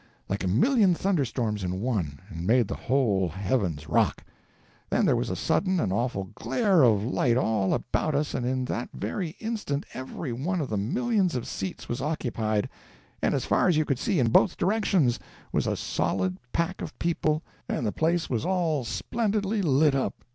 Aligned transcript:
like 0.27 0.43
a 0.43 0.47
million 0.47 0.95
thunderstorms 0.95 1.63
in 1.63 1.79
one, 1.79 2.19
and 2.29 2.47
made 2.47 2.67
the 2.67 2.73
whole 2.73 3.29
heavens 3.29 3.87
rock. 3.87 4.23
Then 4.89 5.05
there 5.05 5.15
was 5.15 5.29
a 5.29 5.35
sudden 5.35 5.79
and 5.79 5.93
awful 5.93 6.31
glare 6.33 6.81
of 6.81 7.03
light 7.03 7.37
all 7.37 7.71
about 7.71 8.15
us, 8.15 8.33
and 8.33 8.43
in 8.43 8.65
that 8.65 8.89
very 8.95 9.35
instant 9.39 9.85
every 9.93 10.33
one 10.33 10.59
of 10.59 10.69
the 10.71 10.77
millions 10.77 11.35
of 11.35 11.45
seats 11.45 11.87
was 11.87 12.01
occupied, 12.01 12.67
and 13.21 13.35
as 13.35 13.45
far 13.45 13.67
as 13.67 13.77
you 13.77 13.85
could 13.85 13.99
see, 13.99 14.17
in 14.17 14.29
both 14.29 14.57
directions, 14.57 15.19
was 15.51 15.65
just 15.65 15.79
a 15.79 15.85
solid 15.85 16.39
pack 16.51 16.81
of 16.81 16.97
people, 16.97 17.43
and 17.69 17.85
the 17.85 17.91
place 17.91 18.27
was 18.27 18.43
all 18.43 18.83
splendidly 18.83 19.61
lit 19.61 19.93
up! 19.93 20.23